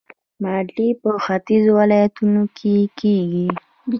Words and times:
مالټې 0.41 0.87
په 1.01 1.09
ختیځو 1.25 1.71
ولایتونو 1.79 2.43
کې 2.57 2.75
کیږي 2.99 3.47